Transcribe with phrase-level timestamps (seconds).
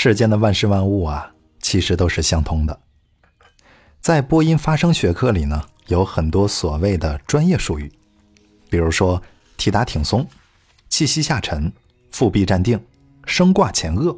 [0.00, 1.28] 世间的万事万物啊，
[1.60, 2.80] 其实都是相通的。
[4.00, 7.92] 在播音发声学科里呢，有很多所谓的专业术语，
[8.70, 9.20] 比如说
[9.56, 10.24] 提打挺松、
[10.88, 11.72] 气息下沉、
[12.12, 12.80] 腹壁站定、
[13.26, 14.16] 声挂前颚。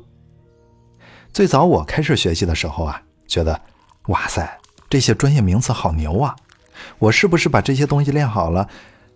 [1.32, 3.58] 最早我开始学习的时候啊，觉得
[4.08, 4.60] 哇塞，
[4.90, 6.36] 这些专业名词好牛啊！
[6.98, 8.68] 我是不是把这些东西练好了，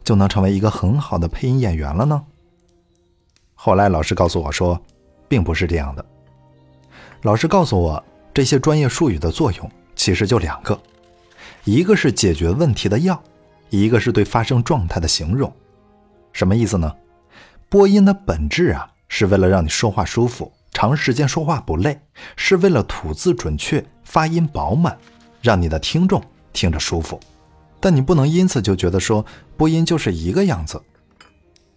[0.02, 2.24] 就能成为一个很好的配音演员了呢？
[3.52, 4.82] 后来老师告诉我说，
[5.28, 6.02] 并不是这样的。
[7.24, 10.78] 老师告诉我，这些专业术语的作用其实就两个，
[11.64, 13.18] 一个是解决问题的药，
[13.70, 15.50] 一个是对发声状态的形容。
[16.34, 16.94] 什么意思呢？
[17.70, 21.98] 播音的本质啊，是为了让你说话舒服，长时间说话不累，
[22.36, 24.94] 是为了吐字准确，发音饱满，
[25.40, 26.22] 让你的听众
[26.52, 27.18] 听着舒服。
[27.80, 29.24] 但你不能因此就觉得说
[29.56, 30.78] 播音就是一个样子。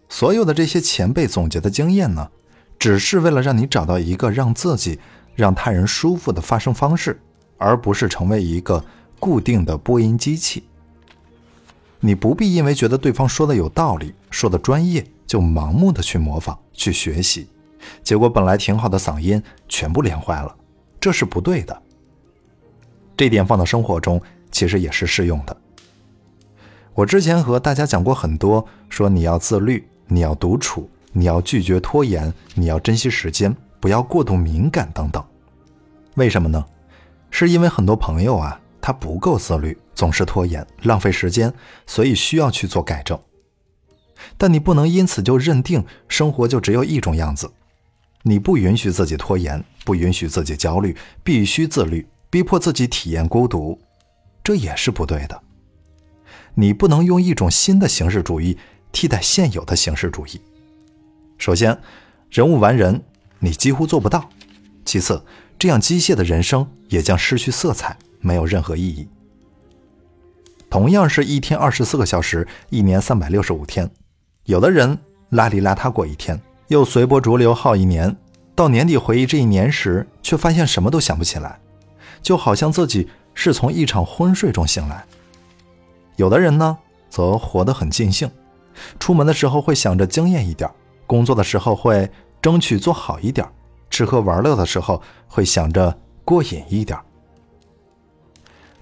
[0.10, 2.30] 所有的这些前辈总结的经验呢，
[2.78, 5.00] 只是为了让你找到一个让自己。
[5.38, 7.22] 让他人舒服的发声方式，
[7.60, 8.84] 而不是成为一个
[9.20, 10.64] 固定的播音机器。
[12.00, 17.48] 你不必因为觉得对方说的有道理、说的专业，就盲目的去模仿、去学习，
[18.02, 20.56] 结果本来挺好的嗓音全部练坏了，
[21.00, 21.82] 这是不对的。
[23.16, 24.20] 这点放到生活中
[24.52, 25.56] 其实也是适用的。
[26.96, 33.56] 我之前和大家讲过很多，说你要自律，你要独处，你要拒绝拖延，你要珍惜时间。
[33.80, 35.24] 不要过度敏感等等，
[36.16, 36.66] 为什么呢？
[37.30, 41.54] 是因为很多朋友啊，他不够自律，总是拖延，浪费时间，
[41.86, 43.20] 所以需要去做改正。
[44.38, 47.52] 但你不能因此就认定生活就只有一种样子，
[48.24, 53.80] 你不允许自己拖延，不允许自己焦虑，必须自律，逼迫自己体验孤独，
[54.44, 55.40] 这也是不对的。
[56.56, 58.58] 你不能用一种新的形式主义
[58.92, 60.42] 替代现有的形式主义。
[61.38, 61.78] 首先，
[62.32, 63.04] 人无完人。
[63.40, 64.30] 你几乎做不到。
[64.86, 65.22] 其次，
[65.60, 69.08] 这样机械的人生也将失去色彩，没有任何意义。
[70.70, 73.90] 同样是一天二十四个小时，一年三百六十五天，
[74.46, 74.98] 有的人
[75.32, 78.16] 邋里邋遢过一天，又随波逐流耗一年，
[78.56, 81.60] 到年底回忆这一年时，却发现什么都想不起来，
[82.22, 85.06] 就好像自己是从一场昏睡中醒来。
[86.16, 86.78] 有的人呢，
[87.10, 88.32] 则活得很尽兴，
[89.00, 90.70] 出门的时候会想着惊艳一点，
[91.06, 92.10] 工作的时候会。
[92.42, 93.48] 争取做好一点，
[93.90, 96.98] 吃喝玩乐的时候会想着过瘾一点。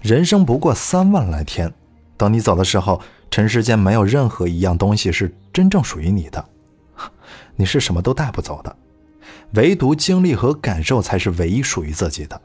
[0.00, 1.72] 人生不过三万来天，
[2.16, 3.00] 等你走的时候，
[3.30, 6.48] 尘世间没有任何一样东西是真正属于你的，
[7.56, 8.76] 你是什么都带不走的，
[9.54, 12.40] 唯独经历和感受才是唯一属于自己的。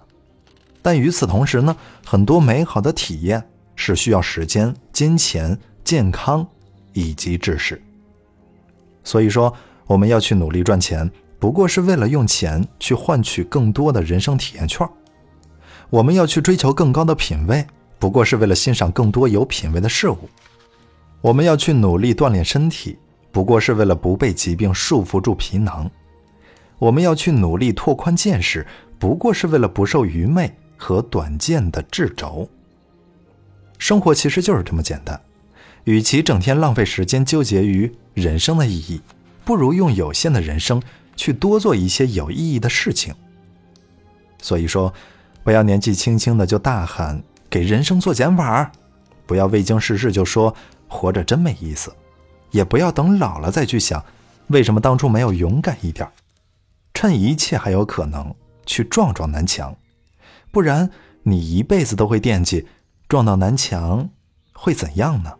[0.82, 6.48] 但与此同时呢，很多美好的体验是需要时间、金钱、健康
[6.94, 7.80] 以及知识。
[9.04, 9.54] 所以说。
[9.92, 14.88] 我们要去努力赚钱，不过是为了用钱去换取更多的人生体验券；
[15.90, 17.68] 我们要去追求更高的品味，
[18.00, 20.30] 不过是为了欣赏更多有品位的事物；
[21.20, 22.98] 我们要去努力锻炼身体，
[23.34, 25.90] 不过是为了不被疾病束缚住皮囊；
[26.80, 28.66] 我们要去努力拓宽见识，
[28.98, 32.48] 不过是为了不受愚昧和短见的掣肘。
[33.78, 35.20] 生活其实就是这么简单，
[35.84, 39.02] 与其整天浪费时间纠结于人生的意义。
[39.44, 40.82] 不如用有限的人生
[41.16, 43.14] 去多做一些有意义的事情。
[44.42, 44.94] 所以说，
[45.44, 48.72] 不要年纪轻轻的就大喊给人生做减法，
[49.26, 50.56] 不要未经世事就说
[50.88, 51.94] 活着真没意思，
[52.52, 54.04] 也不要等老了再去想
[54.48, 56.10] 为什么当初没有勇敢一点。
[56.94, 58.34] 趁一切还有可能，
[58.66, 59.76] 去撞撞南墙，
[60.52, 60.90] 不然
[61.24, 62.68] 你一辈子都会惦记
[63.08, 64.10] 撞到南墙
[64.54, 65.34] 会怎样呢？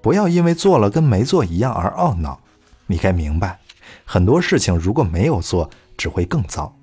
[0.00, 2.40] 不要因为做了跟没做一样而懊恼。
[2.86, 3.58] 你该明白，
[4.04, 6.74] 很多事情如果没有做，只会更糟。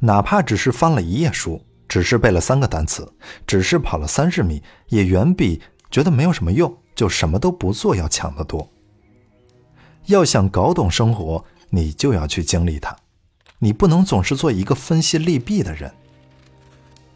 [0.00, 3.12] 哪怕只是翻了一页书，只是背了三个单词，
[3.46, 5.60] 只是跑了三十米，也远比
[5.90, 8.68] 觉得没有什么用就什么都不做要强得多。
[10.06, 12.96] 要想搞懂生活，你就要去经历它。
[13.58, 15.92] 你不能总是做一个分析利弊的人。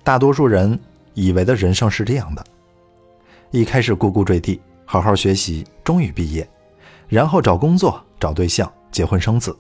[0.03, 0.79] 大多数人
[1.15, 2.45] 以为的人生是这样的：
[3.53, 6.49] 一开始咕咕坠地，好好学习，终于毕业，
[7.09, 8.05] 然后找工作。
[8.23, 9.57] 找对象、结婚生子，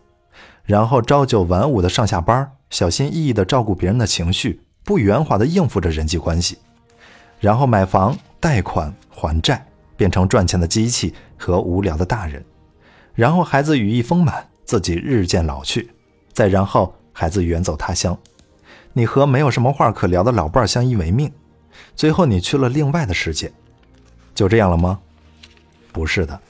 [0.62, 6.58] 然后朝九晚五的上下班，小心翼翼的照顾别人的情绪，不圆滑的应付着人际关系，
[7.40, 9.66] 然后买房、贷款、还债，
[9.96, 12.44] 变成赚钱的机器和无聊的大人，
[13.14, 15.90] 然后孩子羽翼丰满，自己日渐老去，
[16.32, 18.16] 再然后孩子远走他乡，
[18.92, 21.32] 你和没有什么话可聊的老伴相依为命，
[21.96, 23.52] 最后你去了另外的世界，
[24.36, 25.00] 就这样了吗？
[25.92, 26.40] 不是的。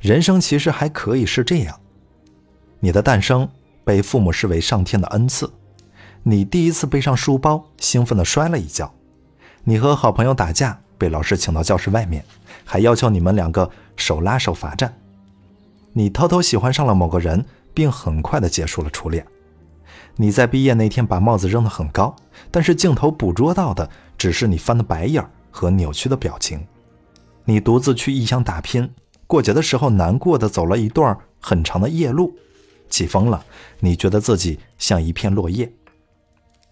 [0.00, 1.80] 人生其实还可以是这样：
[2.80, 3.48] 你的诞生
[3.84, 5.52] 被父母视为上天的恩赐。
[6.22, 8.92] 你第一次背上书包，兴奋地摔了一跤。
[9.64, 12.24] 你和好朋友打架，被老师请到教室外面，
[12.64, 14.94] 还要求你们两个手拉手罚站。
[15.92, 19.26] 你偷偷喜欢上了某个人，并很快地结束了初恋。
[20.16, 22.14] 你在毕业那天把帽子扔得很高，
[22.50, 26.64] 但是镜头捕捉到的只是你翻的白眼和扭曲的表情。
[27.44, 28.90] 你独自去异乡打拼，
[29.28, 32.34] 过节的时候难过的走了一段很长的夜路，
[32.88, 33.44] 起风了，
[33.80, 35.70] 你觉得自己像一片落叶。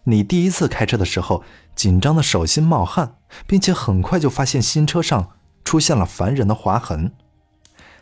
[0.04, 1.44] 你第一次开车的时候，
[1.74, 3.16] 紧张的手心冒汗，
[3.46, 5.32] 并且很快就发现新车上
[5.64, 7.12] 出现了烦人的划痕。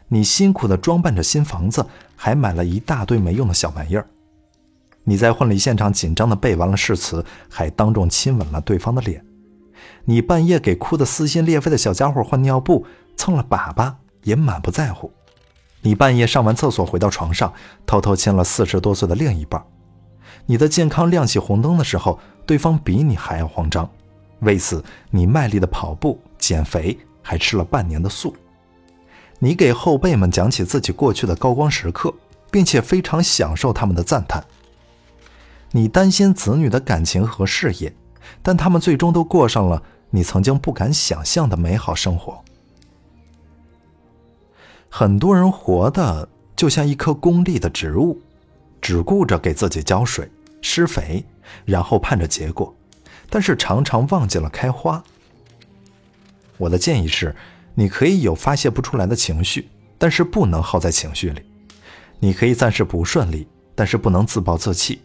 [0.08, 4.06] 你辛苦的装扮着新房子，还买了一大堆没用的小玩意儿。
[5.02, 9.24] 你在婚礼现场紧张的背完了誓词，还当众亲吻了对方的脸。
[10.04, 12.86] 你半夜给哭得撕心裂肺的小家伙换尿布，
[13.16, 15.12] 蹭了粑粑也满不在乎。
[15.80, 17.52] 你半夜上完厕所回到床上，
[17.86, 19.62] 偷偷亲了四十多岁的另一半。
[20.46, 23.88] 你的健康亮起红灯的时候，对方比你还要慌张。
[24.40, 28.34] 为此，你卖力的跑步减肥，还吃了半年的素。
[29.38, 32.12] 你给后辈们讲起自己过去的高光时刻，
[32.50, 34.44] 并且非常享受他们的赞叹。
[35.70, 37.94] 你担心子女的感情和事业，
[38.42, 42.42] 但他们最终都过上了你曾经不敢想象的美好生活。
[44.96, 48.16] 很多人活的就像一棵功利的植物，
[48.80, 50.30] 只顾着给自己浇水、
[50.62, 51.24] 施肥，
[51.64, 52.72] 然后盼着结果，
[53.28, 55.02] 但是常常忘记了开花。
[56.58, 57.34] 我的建议是，
[57.74, 59.68] 你可以有发泄不出来的情绪，
[59.98, 61.42] 但是不能耗在情绪里；
[62.20, 65.00] 你可以暂时不顺利，但是不能自暴自弃。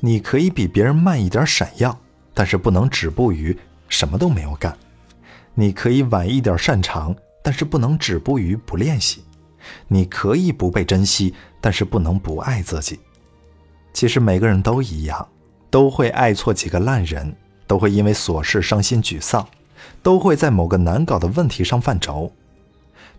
[0.00, 1.96] 你可以比别人慢一点闪耀，
[2.34, 3.56] 但是不能止步于
[3.88, 4.76] 什么都没有干。
[5.54, 7.14] 你可以晚一点擅长，
[7.46, 9.22] 但是不能止步于不练习。
[9.86, 12.98] 你可以不被珍惜，但是不能不爱自己。
[13.92, 15.28] 其实每个人都一样，
[15.70, 17.32] 都会爱错几个烂人，
[17.64, 19.46] 都会因为琐事伤心沮丧，
[20.02, 22.32] 都会在某个难搞的问题上犯愁。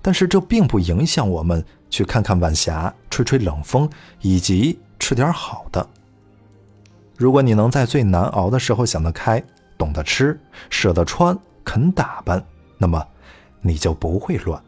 [0.01, 3.89] 但是这并不影响我们去看看晚霞，吹吹冷风，
[4.19, 5.89] 以及吃点好的。
[7.15, 9.41] 如果你能在最难熬的时候想得开，
[9.77, 10.38] 懂得吃，
[10.69, 12.45] 舍得穿，肯打扮，
[12.77, 13.01] 那么
[13.67, 14.63] 你就不会乱。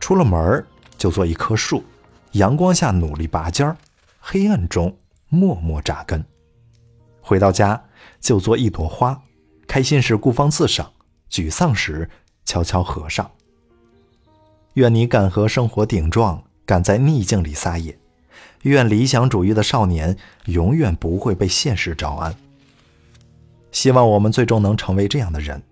[0.00, 0.64] 出了门
[0.96, 1.82] 就做一棵树，
[2.32, 3.76] 阳光下努力拔尖儿，
[4.18, 4.96] 黑暗中
[5.28, 6.24] 默默扎根。
[7.20, 7.84] 回到家
[8.20, 9.20] 就做一朵花，
[9.66, 10.90] 开心时孤芳自赏，
[11.30, 12.08] 沮丧时
[12.44, 13.30] 悄悄合上。
[14.74, 17.98] 愿你敢和生活顶撞，敢在逆境里撒野。
[18.62, 20.16] 愿理想主义的少年
[20.46, 22.34] 永远不会被现实招安。
[23.70, 25.62] 希望我们最终能成为这样的人：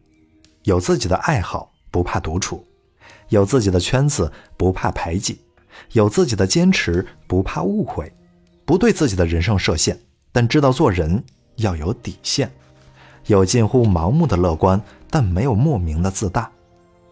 [0.66, 2.56] 有自己的爱好，不怕独处；
[3.28, 5.36] 有自己的圈子，不怕排挤；
[5.92, 8.04] 有自己的坚持，不怕误会；
[8.64, 9.96] 不对自己的人生设限，
[10.32, 11.22] 但知道做人
[11.58, 12.48] 要有底线；
[13.26, 16.50] 有近乎盲目的乐观，但没有莫名的自大；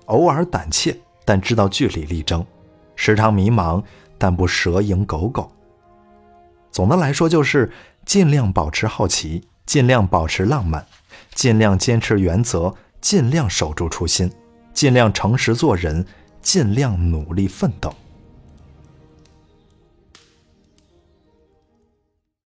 [0.07, 2.45] 偶尔胆怯，但知道据理力争；
[2.97, 3.81] 时常迷茫，
[4.19, 5.49] 但不蛇迎狗苟。
[6.73, 7.71] 总的来说，就是
[8.05, 10.85] 尽量保持好奇，尽量保持浪漫，
[11.37, 12.75] 尽量坚持原则，
[13.05, 14.33] 尽量守住初心，
[14.73, 16.03] 尽量诚实做人，
[16.41, 17.95] 尽量努力奋斗。